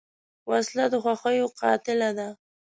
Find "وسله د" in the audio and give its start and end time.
0.49-0.93